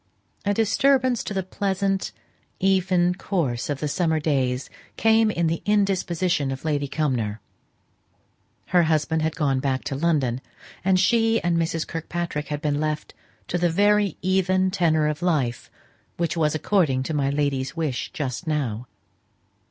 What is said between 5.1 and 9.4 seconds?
in the indisposition of Lady Cumnor. Her husband had